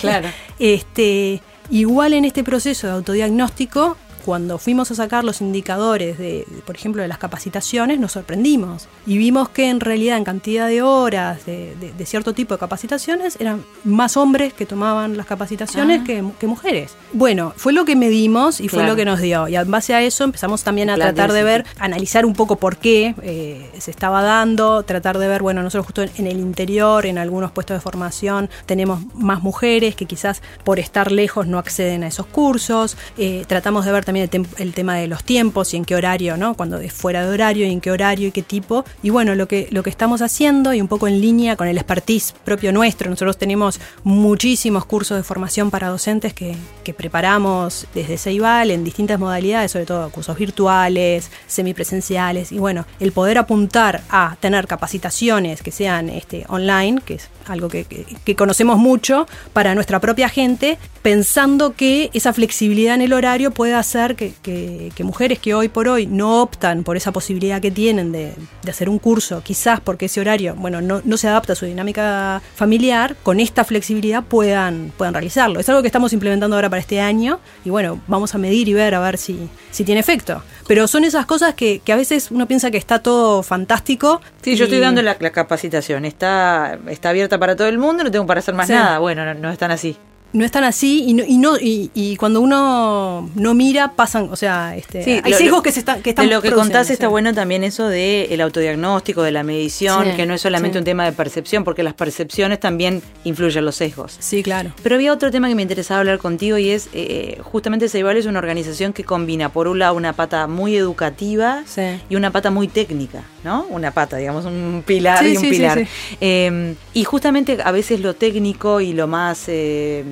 Claro. 0.00 0.28
este, 0.58 1.40
igual 1.70 2.14
en 2.14 2.24
este 2.24 2.42
proceso 2.42 2.86
de 2.86 2.94
autodiagnóstico 2.94 3.96
cuando 4.28 4.58
fuimos 4.58 4.90
a 4.90 4.94
sacar 4.94 5.24
los 5.24 5.40
indicadores 5.40 6.18
de, 6.18 6.46
por 6.66 6.76
ejemplo, 6.76 7.00
de 7.00 7.08
las 7.08 7.16
capacitaciones, 7.16 7.98
nos 7.98 8.12
sorprendimos 8.12 8.86
y 9.06 9.16
vimos 9.16 9.48
que 9.48 9.70
en 9.70 9.80
realidad 9.80 10.18
en 10.18 10.24
cantidad 10.24 10.68
de 10.68 10.82
horas 10.82 11.46
de, 11.46 11.74
cierto 12.04 12.34
tipo 12.34 12.52
de 12.52 12.60
capacitaciones 12.60 13.40
eran 13.40 13.64
más 13.84 14.18
hombres 14.18 14.52
que 14.52 14.66
tomaban 14.66 15.16
las 15.16 15.24
capacitaciones 15.24 16.02
ah. 16.02 16.32
que, 16.38 16.46
mujeres. 16.46 16.94
Bueno, 17.14 17.54
fue 17.56 17.72
lo 17.72 17.86
que 17.86 17.96
medimos 17.96 18.60
y 18.60 18.68
fue 18.68 18.86
lo 18.86 18.96
que 18.96 19.06
nos 19.06 19.18
dio. 19.18 19.48
Y 19.48 19.56
en 19.56 19.70
base 19.70 19.94
a 19.94 20.02
eso 20.02 20.24
empezamos 20.24 20.62
también 20.62 20.90
a 20.90 20.96
tratar 20.96 21.32
de 21.32 21.42
ver, 21.42 21.64
analizar 21.78 22.26
un 22.26 22.34
poco 22.34 22.56
por 22.56 22.76
qué 22.76 23.14
eh, 23.22 23.70
se 23.78 23.90
estaba 23.90 24.20
dando, 24.20 24.82
tratar 24.82 25.16
de 25.16 25.26
ver, 25.26 25.40
bueno, 25.40 25.62
nosotros 25.62 25.86
justo 25.86 26.02
en, 26.02 26.26
el 26.26 26.38
interior, 26.38 27.06
en 27.06 27.16
algunos 27.16 27.50
puestos 27.50 27.78
de 27.78 27.80
formación, 27.80 28.50
tenemos 28.66 29.00
más 29.14 29.42
mujeres 29.42 29.96
que 29.96 30.04
quizás 30.04 30.42
por 30.64 30.78
estar 30.78 31.12
lejos 31.12 31.46
no 31.46 31.58
acceden 31.58 32.04
a 32.04 32.08
esos 32.08 32.26
cursos. 32.26 32.98
Eh, 33.16 33.46
tratamos 33.46 33.86
de 33.86 33.92
ver 33.92 34.04
también 34.04 34.17
el, 34.24 34.72
tema 34.74 34.96
de 34.96 35.08
los 35.08 35.24
tiempos 35.24 35.74
y 35.74 35.76
en 35.76 35.84
qué 35.84 35.94
horario, 35.94 36.36
¿no? 36.36 36.54
Cuando 36.54 36.78
es 36.78 36.92
fuera 36.92 37.24
de 37.24 37.32
horario 37.32 37.66
y 37.66 37.70
en 37.70 37.80
qué 37.80 37.90
horario 37.90 38.28
y 38.28 38.32
qué 38.32 38.42
tipo. 38.42 38.84
Y 39.02 39.10
bueno, 39.10 39.34
lo 39.34 39.48
que, 39.48 39.68
lo 39.70 39.82
que 39.82 39.90
estamos 39.90 40.22
haciendo 40.22 40.74
y 40.74 40.80
un 40.80 40.88
poco 40.88 41.08
en 41.08 41.20
línea 41.20 41.56
con 41.56 41.68
el 41.68 41.78
expertise 41.78 42.34
propio 42.44 42.72
nuestro, 42.72 43.10
nosotros 43.10 43.38
tenemos 43.38 43.80
muchísimos 44.04 44.84
cursos 44.84 45.16
de 45.16 45.22
formación 45.22 45.70
para 45.70 45.88
docentes 45.88 46.34
que, 46.34 46.56
que 46.84 46.94
preparamos 46.94 47.86
desde 47.94 48.18
Ceibal 48.18 48.70
en 48.70 48.84
distintas 48.84 49.18
modalidades, 49.18 49.72
sobre 49.72 49.86
todo 49.86 50.10
cursos 50.10 50.36
virtuales, 50.36 51.30
semipresenciales. 51.46 52.52
Y 52.52 52.58
bueno, 52.58 52.86
el 53.00 53.12
poder 53.12 53.38
apuntar 53.38 54.02
a 54.10 54.36
tener 54.40 54.66
capacitaciones 54.66 55.62
que 55.62 55.70
sean 55.70 56.08
este, 56.08 56.44
online, 56.48 57.00
que 57.04 57.14
es 57.14 57.28
algo 57.46 57.68
que, 57.68 57.84
que, 57.84 58.36
conocemos 58.36 58.78
mucho 58.78 59.26
para 59.52 59.74
nuestra 59.74 60.00
propia 60.00 60.28
gente, 60.28 60.78
pensando 61.02 61.74
que 61.74 62.10
esa 62.12 62.32
flexibilidad 62.32 62.94
en 62.94 63.02
el 63.02 63.12
horario 63.12 63.50
puede 63.50 63.74
que, 64.16 64.32
que, 64.42 65.04
mujeres 65.04 65.38
que 65.38 65.54
hoy 65.54 65.68
por 65.68 65.88
hoy 65.88 66.06
no 66.06 66.42
optan 66.42 66.84
por 66.84 66.96
esa 66.96 67.12
posibilidad 67.12 67.60
que 67.60 67.70
tienen 67.70 68.12
de, 68.12 68.32
de 68.62 68.70
hacer 68.70 68.88
un 68.88 68.98
curso, 68.98 69.42
quizás 69.42 69.80
porque 69.80 70.06
ese 70.06 70.20
horario 70.20 70.54
bueno, 70.56 70.80
no, 70.80 71.00
no, 71.04 71.16
se 71.16 71.28
adapta 71.28 71.54
a 71.54 71.56
su 71.56 71.66
dinámica 71.66 72.40
familiar, 72.54 73.16
con 73.22 73.40
esta 73.40 73.64
flexibilidad 73.64 74.22
puedan, 74.22 74.92
puedan 74.96 75.14
realizarlo. 75.14 75.60
Es 75.60 75.68
algo 75.68 75.82
que 75.82 75.88
estamos 75.88 76.12
implementando 76.12 76.56
ahora 76.56 76.70
para 76.70 76.80
este 76.80 77.00
año 77.00 77.40
y 77.64 77.70
bueno, 77.70 78.00
vamos 78.06 78.34
a 78.34 78.38
medir 78.38 78.68
y 78.68 78.74
ver 78.74 78.94
a 78.94 79.00
ver 79.00 79.18
si, 79.18 79.48
si 79.70 79.84
tiene 79.84 80.00
efecto. 80.00 80.42
Pero 80.66 80.86
son 80.86 81.04
esas 81.04 81.26
cosas 81.26 81.54
que, 81.54 81.80
que 81.80 81.92
a 81.92 81.96
veces 81.96 82.30
uno 82.30 82.46
piensa 82.46 82.70
que 82.70 82.78
está 82.78 83.00
todo 83.02 83.42
fantástico. 83.42 84.20
Sí, 84.42 84.56
yo 84.56 84.64
estoy 84.64 84.80
dando 84.80 85.02
la, 85.02 85.16
capacitación, 85.16 86.04
está, 86.04 86.78
está 86.88 87.10
abierta 87.10 87.38
para 87.38 87.56
todo 87.56 87.68
el 87.68 87.78
mundo, 87.78 88.04
no 88.04 88.10
tengo 88.10 88.26
para 88.26 88.40
hacer 88.40 88.54
más 88.54 88.68
nada. 88.68 88.98
Bueno, 88.98 89.24
no, 89.24 89.34
no 89.34 89.50
están 89.50 89.70
así 89.70 89.96
no 90.32 90.44
están 90.44 90.64
así 90.64 91.04
y 91.06 91.14
no, 91.14 91.24
y, 91.26 91.38
no 91.38 91.56
y, 91.58 92.16
cuando 92.16 92.40
uno 92.40 93.30
no 93.34 93.54
mira 93.54 93.92
pasan 93.92 94.28
o 94.30 94.36
sea 94.36 94.76
este, 94.76 95.22
hay 95.24 95.32
sesgos 95.32 95.62
que 95.62 95.72
se 95.72 95.80
están 95.80 96.02
que 96.02 96.10
están 96.10 96.28
de 96.28 96.34
lo 96.34 96.42
que 96.42 96.52
contás 96.52 96.90
está 96.90 97.08
bueno 97.08 97.32
también 97.32 97.64
eso 97.64 97.88
de 97.88 98.26
el 98.30 98.40
autodiagnóstico 98.42 99.22
de 99.22 99.32
la 99.32 99.42
medición 99.42 100.16
que 100.16 100.26
no 100.26 100.34
es 100.34 100.42
solamente 100.42 100.78
un 100.78 100.84
tema 100.84 101.04
de 101.04 101.12
percepción 101.12 101.64
porque 101.64 101.82
las 101.82 101.94
percepciones 101.94 102.60
también 102.60 103.02
influyen 103.24 103.64
los 103.64 103.76
sesgos. 103.76 104.16
Sí 104.18 104.42
claro. 104.42 104.72
Pero 104.82 104.96
había 104.96 105.12
otro 105.12 105.30
tema 105.30 105.48
que 105.48 105.54
me 105.54 105.62
interesaba 105.62 106.00
hablar 106.00 106.18
contigo 106.18 106.58
y 106.58 106.70
es 106.70 106.88
eh, 106.92 107.38
justamente 107.42 107.88
Ceibal 107.88 108.16
es 108.16 108.26
una 108.26 108.38
organización 108.38 108.92
que 108.92 109.04
combina 109.04 109.50
por 109.50 109.66
un 109.66 109.78
lado 109.78 109.94
una 109.94 110.12
pata 110.12 110.46
muy 110.46 110.76
educativa 110.76 111.64
y 112.08 112.16
una 112.16 112.30
pata 112.30 112.50
muy 112.50 112.68
técnica 112.68 113.24
no 113.44 113.66
una 113.70 113.92
pata 113.92 114.16
digamos 114.16 114.44
un 114.44 114.82
pilar 114.86 115.26
y 115.26 115.36
un 115.36 115.42
pilar. 115.42 115.86
eh, 116.20 116.74
y 116.92 117.04
justamente 117.04 117.58
a 117.64 117.70
veces 117.70 118.00
lo 118.00 118.14
técnico 118.14 118.80
y 118.80 118.92
lo 118.92 119.06
más 119.06 119.44
eh, 119.48 120.04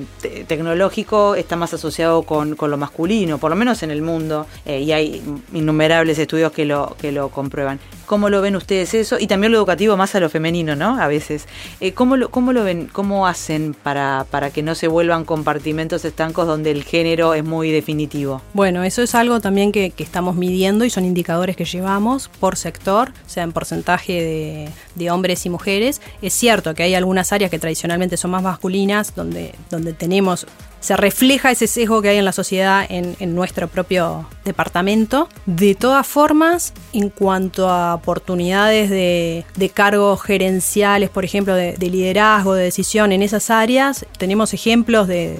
tecnológico 0.47 1.35
está 1.35 1.55
más 1.55 1.73
asociado 1.73 2.23
con, 2.23 2.55
lo 2.59 2.77
masculino, 2.77 3.37
por 3.37 3.49
lo 3.49 3.55
menos 3.55 3.83
en 3.83 3.91
el 3.91 4.01
mundo, 4.01 4.47
eh, 4.65 4.81
y 4.81 4.91
hay 4.91 5.21
innumerables 5.53 6.17
estudios 6.19 6.51
que 6.51 6.65
lo, 6.65 6.95
que 6.99 7.11
lo 7.11 7.29
comprueban. 7.29 7.79
¿Cómo 8.07 8.29
lo 8.29 8.41
ven 8.41 8.55
ustedes 8.55 8.93
eso? 8.93 9.17
Y 9.19 9.27
también 9.27 9.51
lo 9.51 9.57
educativo 9.57 9.97
más 9.97 10.15
a 10.15 10.21
lo 10.21 10.29
femenino, 10.29 10.77
¿no? 10.77 10.97
A 10.99 11.07
veces. 11.07 11.45
Eh, 11.81 11.91
¿cómo, 11.91 12.15
lo, 12.15 12.31
¿Cómo 12.31 12.53
lo 12.53 12.63
ven? 12.63 12.87
¿Cómo 12.87 13.27
hacen 13.27 13.75
para, 13.75 14.25
para 14.31 14.49
que 14.49 14.63
no 14.63 14.75
se 14.75 14.87
vuelvan 14.87 15.25
compartimentos 15.25 16.05
estancos 16.05 16.47
donde 16.47 16.71
el 16.71 16.85
género 16.85 17.33
es 17.33 17.43
muy 17.43 17.69
definitivo? 17.69 18.41
Bueno, 18.53 18.85
eso 18.85 19.01
es 19.01 19.13
algo 19.13 19.41
también 19.41 19.73
que, 19.73 19.93
estamos 19.97 20.37
midiendo 20.37 20.85
y 20.85 20.89
son 20.89 21.03
indicadores 21.03 21.57
que 21.57 21.65
llevamos 21.65 22.29
por 22.39 22.55
sector, 22.55 23.09
o 23.09 23.29
sea, 23.29 23.43
en 23.43 23.51
porcentaje 23.51 24.13
de, 24.13 24.69
de 24.95 25.11
hombres 25.11 25.45
y 25.45 25.49
mujeres. 25.49 26.01
Es 26.21 26.33
cierto 26.33 26.73
que 26.75 26.83
hay 26.83 26.95
algunas 26.95 27.33
áreas 27.33 27.51
que 27.51 27.59
tradicionalmente 27.59 28.15
son 28.15 28.31
más 28.31 28.41
masculinas, 28.41 29.15
donde, 29.15 29.53
donde 29.69 29.91
tenemos 29.91 30.47
se 30.79 30.95
refleja 30.95 31.51
ese 31.51 31.67
sesgo 31.67 32.01
que 32.01 32.09
hay 32.09 32.17
en 32.17 32.25
la 32.25 32.31
sociedad 32.31 32.85
en, 32.87 33.15
nuestro 33.35 33.67
propio 33.67 34.27
departamento. 34.45 35.27
De 35.45 35.75
todas 35.75 36.07
formas, 36.07 36.73
en 36.93 37.09
cuanto 37.09 37.69
a 37.69 37.95
oportunidades 37.95 38.89
de, 38.89 39.71
cargos 39.73 40.21
gerenciales, 40.21 41.09
por 41.09 41.25
ejemplo, 41.25 41.53
de, 41.53 41.75
liderazgo, 41.77 42.53
de 42.53 42.63
decisión 42.63 43.11
en 43.11 43.21
esas 43.21 43.49
áreas, 43.49 44.05
tenemos 44.17 44.53
ejemplos 44.53 45.07
de, 45.07 45.37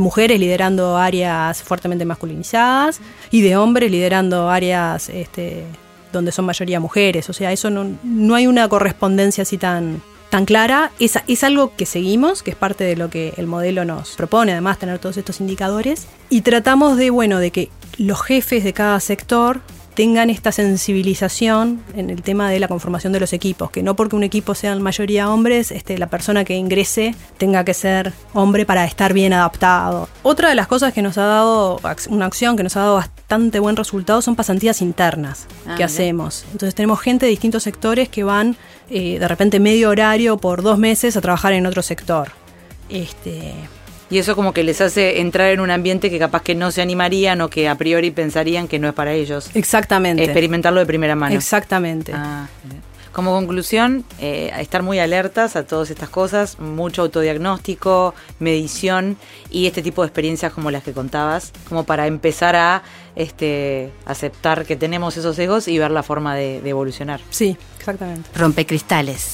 mujeres 0.00 0.38
liderando 0.38 0.98
áreas 0.98 1.62
fuertemente 1.62 2.04
masculinizadas 2.04 3.00
y 3.30 3.40
de 3.40 3.56
hombres 3.56 3.90
liderando 3.90 4.50
áreas 4.50 5.08
este, 5.08 5.62
donde 6.12 6.32
son 6.32 6.44
mayoría 6.44 6.80
mujeres. 6.80 7.30
O 7.30 7.32
sea, 7.32 7.50
eso 7.50 7.70
no, 7.70 7.96
no 8.04 8.34
hay 8.34 8.46
una 8.46 8.68
correspondencia 8.68 9.42
así 9.42 9.56
tan, 9.56 10.02
tan 10.30 10.44
clara, 10.44 10.90
es, 10.98 11.18
es 11.26 11.44
algo 11.44 11.74
que 11.76 11.86
seguimos, 11.86 12.42
que 12.42 12.50
es 12.50 12.56
parte 12.56 12.84
de 12.84 12.96
lo 12.96 13.10
que 13.10 13.34
el 13.36 13.46
modelo 13.46 13.84
nos 13.84 14.16
propone, 14.16 14.52
además 14.52 14.78
tener 14.78 14.98
todos 14.98 15.16
estos 15.16 15.40
indicadores, 15.40 16.06
y 16.28 16.40
tratamos 16.42 16.96
de, 16.96 17.10
bueno, 17.10 17.38
de 17.38 17.50
que 17.50 17.70
los 17.98 18.22
jefes 18.22 18.64
de 18.64 18.72
cada 18.72 19.00
sector 19.00 19.60
tengan 19.96 20.28
esta 20.28 20.52
sensibilización 20.52 21.82
en 21.96 22.10
el 22.10 22.20
tema 22.20 22.50
de 22.50 22.60
la 22.60 22.68
conformación 22.68 23.14
de 23.14 23.18
los 23.18 23.32
equipos, 23.32 23.70
que 23.70 23.82
no 23.82 23.96
porque 23.96 24.14
un 24.14 24.22
equipo 24.22 24.54
sea 24.54 24.74
en 24.74 24.82
mayoría 24.82 25.30
hombres, 25.30 25.72
este, 25.72 25.96
la 25.96 26.06
persona 26.08 26.44
que 26.44 26.54
ingrese 26.54 27.14
tenga 27.38 27.64
que 27.64 27.72
ser 27.72 28.12
hombre 28.34 28.66
para 28.66 28.84
estar 28.84 29.14
bien 29.14 29.32
adaptado. 29.32 30.08
Otra 30.22 30.50
de 30.50 30.54
las 30.54 30.66
cosas 30.66 30.92
que 30.92 31.00
nos 31.00 31.16
ha 31.16 31.24
dado, 31.24 31.80
una 32.10 32.26
acción 32.26 32.58
que 32.58 32.62
nos 32.62 32.76
ha 32.76 32.80
dado 32.80 32.96
bastante 32.96 33.58
buen 33.58 33.74
resultado 33.74 34.20
son 34.20 34.36
pasantías 34.36 34.82
internas 34.82 35.46
ah, 35.66 35.74
que 35.76 35.82
hacemos. 35.82 36.44
Entonces 36.52 36.74
tenemos 36.74 37.00
gente 37.00 37.24
de 37.24 37.30
distintos 37.30 37.62
sectores 37.62 38.10
que 38.10 38.22
van 38.22 38.54
eh, 38.90 39.18
de 39.18 39.26
repente 39.26 39.60
medio 39.60 39.88
horario 39.88 40.36
por 40.36 40.62
dos 40.62 40.78
meses 40.78 41.16
a 41.16 41.22
trabajar 41.22 41.54
en 41.54 41.64
otro 41.64 41.80
sector. 41.80 42.32
Este, 42.90 43.54
Y 44.08 44.18
eso 44.18 44.36
como 44.36 44.52
que 44.52 44.62
les 44.62 44.80
hace 44.80 45.20
entrar 45.20 45.50
en 45.50 45.60
un 45.60 45.70
ambiente 45.70 46.10
que 46.10 46.18
capaz 46.18 46.42
que 46.42 46.54
no 46.54 46.70
se 46.70 46.80
animarían 46.80 47.40
o 47.40 47.48
que 47.48 47.68
a 47.68 47.74
priori 47.74 48.10
pensarían 48.10 48.68
que 48.68 48.78
no 48.78 48.88
es 48.88 48.94
para 48.94 49.12
ellos. 49.12 49.50
Exactamente. 49.54 50.22
Experimentarlo 50.22 50.80
de 50.80 50.86
primera 50.86 51.16
mano. 51.16 51.34
Exactamente. 51.34 52.12
Ah, 52.14 52.46
como 53.16 53.32
conclusión, 53.32 54.04
eh, 54.20 54.52
estar 54.58 54.82
muy 54.82 54.98
alertas 54.98 55.56
a 55.56 55.64
todas 55.64 55.88
estas 55.88 56.10
cosas, 56.10 56.58
mucho 56.58 57.00
autodiagnóstico, 57.00 58.14
medición 58.40 59.16
y 59.50 59.66
este 59.66 59.80
tipo 59.80 60.02
de 60.02 60.08
experiencias 60.08 60.52
como 60.52 60.70
las 60.70 60.82
que 60.84 60.92
contabas, 60.92 61.50
como 61.66 61.84
para 61.84 62.08
empezar 62.08 62.56
a 62.56 62.82
este, 63.16 63.90
aceptar 64.04 64.66
que 64.66 64.76
tenemos 64.76 65.16
esos 65.16 65.38
egos 65.38 65.66
y 65.66 65.78
ver 65.78 65.92
la 65.92 66.02
forma 66.02 66.34
de, 66.34 66.60
de 66.60 66.68
evolucionar. 66.68 67.22
Sí, 67.30 67.56
exactamente. 67.78 68.28
Rompecristales. 68.34 69.32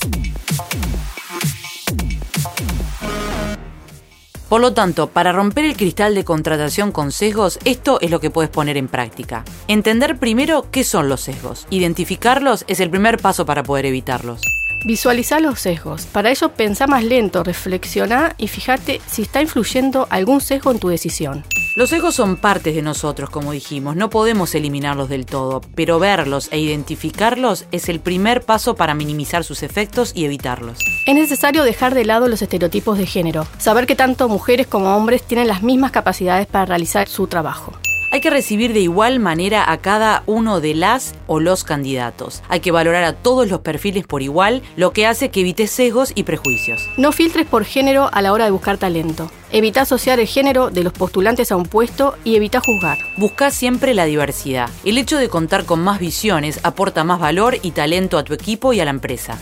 Por 4.53 4.61
lo 4.61 4.75
tanto, 4.75 5.07
para 5.07 5.33
romper 5.33 5.65
el 5.65 5.79
cristal 5.79 6.15
de 6.15 6.27
contratación 6.27 6.93
con 6.93 7.11
sesgos, 7.11 7.59
esto 7.65 7.99
es 8.03 8.11
lo 8.11 8.21
que 8.21 8.29
puedes 8.29 8.51
poner 8.51 8.77
en 8.77 8.87
práctica. 8.87 9.47
Entender 9.67 10.19
primero 10.19 10.67
qué 10.71 10.85
son 10.85 11.09
los 11.09 11.23
sesgos. 11.23 11.67
Identificarlos 11.71 12.67
es 12.69 12.81
el 12.81 12.91
primer 12.91 13.17
paso 13.17 13.47
para 13.47 13.63
poder 13.63 13.87
evitarlos. 13.87 14.43
Visualiza 14.85 15.39
los 15.39 15.61
sesgos. 15.61 16.07
Para 16.07 16.31
ello, 16.31 16.49
pensá 16.51 16.87
más 16.87 17.05
lento, 17.05 17.45
reflexiona 17.45 18.35
y 18.37 18.49
fíjate 18.49 19.01
si 19.07 19.23
está 19.23 19.41
influyendo 19.41 20.09
algún 20.11 20.41
sesgo 20.41 20.73
en 20.73 20.81
tu 20.81 20.89
decisión. 20.89 21.45
Los 21.77 21.91
sesgos 21.91 22.17
son 22.17 22.37
partes 22.37 22.75
de 22.75 22.83
nosotros, 22.83 23.31
como 23.31 23.53
dijimos, 23.53 23.97
no 23.97 24.11
podemos 24.11 24.55
eliminarlos 24.55 25.09
del 25.09 25.25
todo, 25.25 25.63
pero 25.75 25.99
verlos 25.99 26.49
e 26.51 26.59
identificarlos 26.59 27.65
es 27.71 27.89
el 27.89 28.01
primer 28.01 28.43
paso 28.43 28.75
para 28.75 28.95
minimizar 28.95 29.43
sus 29.43 29.63
efectos 29.63 30.13
y 30.15 30.27
evitarlos. 30.27 30.79
Es 31.07 31.15
necesario 31.15 31.63
dejar 31.63 31.95
de 31.95 32.05
lado 32.05 32.29
los 32.29 32.43
estereotipos 32.43 32.99
de 32.99 33.07
género, 33.07 33.47
saber 33.59 33.87
que 33.87 33.97
tanto 33.97 34.29
mujeres 34.29 34.67
como 34.67 34.95
hombres 34.95 35.23
tienen 35.23 35.49
las 35.49 35.63
mismas 35.63 35.93
capacidades 35.93 36.47
para 36.47 36.67
realizar 36.67 37.09
su 37.09 37.27
trabajo. 37.27 37.73
Hay 38.13 38.21
que 38.21 38.29
recibir 38.29 38.75
de 38.75 38.81
igual 38.81 39.21
manera 39.21 39.73
a 39.73 39.79
cada 39.79 40.23
uno 40.27 40.61
de 40.61 40.75
las 40.75 41.15
o 41.27 41.41
los 41.41 41.65
candidatos. 41.65 42.43
Hay 42.51 42.61
que 42.61 42.71
valorar 42.71 43.05
a 43.05 43.15
todos 43.15 43.49
los 43.49 43.61
perfiles 43.61 44.07
por 44.07 44.21
igual, 44.21 44.61
lo 44.77 44.93
que 44.93 45.07
hace 45.07 45.31
que 45.31 45.41
evites 45.41 45.71
sesgos 45.71 46.13
y 46.15 46.25
prejuicios. 46.25 46.87
No 46.99 47.13
filtres 47.13 47.47
por 47.47 47.65
género 47.65 48.11
a 48.13 48.21
la 48.21 48.35
hora 48.35 48.45
de 48.45 48.51
buscar 48.51 48.77
talento. 48.77 49.31
Evita 49.51 49.81
asociar 49.81 50.21
el 50.21 50.27
género 50.27 50.69
de 50.69 50.85
los 50.85 50.93
postulantes 50.93 51.51
a 51.53 51.57
un 51.57 51.65
puesto 51.65 52.15
y 52.23 52.37
evita 52.37 52.61
juzgar. 52.61 52.99
Busca 53.17 53.51
siempre 53.51 53.95
la 53.95 54.05
diversidad. 54.05 54.69
El 54.85 54.99
hecho 54.99 55.17
de 55.17 55.31
contar 55.31 55.65
con 55.65 55.81
más 55.81 55.99
visiones 55.99 56.61
aporta 56.65 57.05
más 57.05 57.19
valor 57.19 57.57
y 57.63 57.71
talento 57.71 58.19
a 58.19 58.25
tu 58.25 58.35
equipo 58.35 58.75
y 58.75 58.81
a 58.81 58.85
la 58.85 58.91
empresa. 58.91 59.39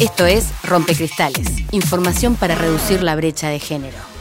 Esto 0.00 0.26
es 0.26 0.48
Rompecristales, 0.64 1.46
información 1.70 2.34
para 2.34 2.56
reducir 2.56 3.00
la 3.00 3.14
brecha 3.14 3.48
de 3.48 3.60
género. 3.60 4.11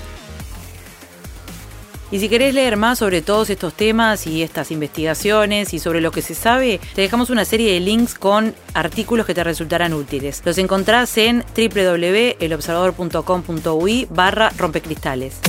Y 2.11 2.19
si 2.19 2.29
querés 2.29 2.53
leer 2.53 2.77
más 2.77 2.99
sobre 2.99 3.21
todos 3.21 3.49
estos 3.49 3.73
temas 3.73 4.27
y 4.27 4.43
estas 4.43 4.71
investigaciones 4.71 5.73
y 5.73 5.79
sobre 5.79 6.01
lo 6.01 6.11
que 6.11 6.21
se 6.21 6.35
sabe, 6.35 6.81
te 6.93 7.01
dejamos 7.01 7.29
una 7.29 7.45
serie 7.45 7.71
de 7.73 7.79
links 7.79 8.15
con 8.15 8.53
artículos 8.73 9.25
que 9.25 9.33
te 9.33 9.41
resultarán 9.43 9.93
útiles. 9.93 10.41
Los 10.43 10.57
encontrás 10.57 11.17
en 11.17 11.45
www.elobservador.com.ui 11.55 14.07
barra 14.11 14.51
rompecristales 14.57 15.39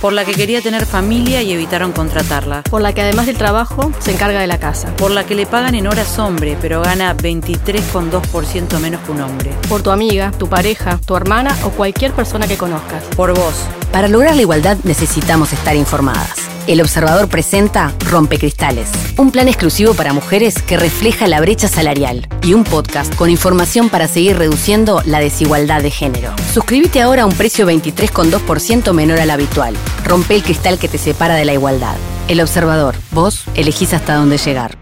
por 0.00 0.12
la 0.12 0.24
que 0.24 0.32
quería 0.32 0.62
tener 0.62 0.86
familia 0.86 1.42
y 1.42 1.52
evitaron 1.52 1.92
contratarla. 1.92 2.62
Por 2.62 2.80
la 2.80 2.92
que 2.92 3.02
además 3.02 3.26
del 3.26 3.36
trabajo 3.36 3.92
se 3.98 4.12
encarga 4.12 4.40
de 4.40 4.46
la 4.46 4.58
casa. 4.58 4.94
Por 4.96 5.10
la 5.10 5.24
que 5.24 5.34
le 5.34 5.46
pagan 5.46 5.74
en 5.74 5.86
horas 5.86 6.18
hombre, 6.18 6.56
pero 6.60 6.82
gana 6.82 7.16
23,2% 7.16 8.78
menos 8.78 9.00
que 9.02 9.12
un 9.12 9.20
hombre. 9.20 9.52
Por 9.68 9.82
tu 9.82 9.90
amiga, 9.90 10.32
tu 10.32 10.48
pareja, 10.48 10.98
tu 11.04 11.16
hermana 11.16 11.56
o 11.64 11.70
cualquier 11.70 12.12
persona 12.12 12.48
que 12.48 12.56
conozcas. 12.56 13.04
Por 13.16 13.34
vos. 13.34 13.66
Para 13.92 14.08
lograr 14.08 14.36
la 14.36 14.42
igualdad 14.42 14.78
necesitamos 14.84 15.52
estar 15.52 15.74
informadas. 15.74 16.34
El 16.66 16.80
Observador 16.80 17.28
presenta 17.28 17.92
Rompecristales, 18.08 18.88
un 19.16 19.32
plan 19.32 19.48
exclusivo 19.48 19.94
para 19.94 20.12
mujeres 20.12 20.62
que 20.62 20.76
refleja 20.76 21.26
la 21.26 21.40
brecha 21.40 21.66
salarial 21.66 22.28
y 22.42 22.54
un 22.54 22.62
podcast 22.62 23.12
con 23.16 23.30
información 23.30 23.88
para 23.88 24.06
seguir 24.06 24.36
reduciendo 24.36 25.02
la 25.04 25.18
desigualdad 25.18 25.82
de 25.82 25.90
género. 25.90 26.32
Suscríbete 26.52 27.00
ahora 27.00 27.22
a 27.22 27.26
un 27.26 27.34
precio 27.34 27.68
23,2% 27.68 28.92
menor 28.92 29.18
al 29.18 29.30
habitual. 29.30 29.74
Rompe 30.04 30.36
el 30.36 30.44
cristal 30.44 30.78
que 30.78 30.88
te 30.88 30.98
separa 30.98 31.34
de 31.34 31.44
la 31.44 31.54
igualdad. 31.54 31.96
El 32.28 32.40
Observador, 32.40 32.94
vos 33.10 33.44
elegís 33.54 33.92
hasta 33.92 34.14
dónde 34.14 34.38
llegar. 34.38 34.79